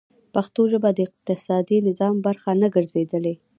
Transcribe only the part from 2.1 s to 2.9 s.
برخه نه ده